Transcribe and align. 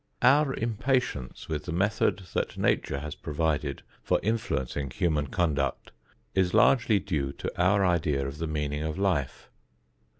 Our 0.23 0.55
impatience 0.55 1.47
with 1.47 1.65
the 1.65 1.71
method 1.71 2.23
that 2.33 2.57
Nature 2.57 3.01
has 3.01 3.13
provided 3.13 3.83
for 4.01 4.19
influencing 4.23 4.89
human 4.89 5.27
conduct 5.27 5.91
is 6.33 6.55
largely 6.55 6.97
due 6.97 7.33
to 7.33 7.61
our 7.63 7.85
idea 7.85 8.25
of 8.27 8.39
the 8.39 8.47
meaning 8.47 8.81
of 8.81 8.97
life. 8.97 9.51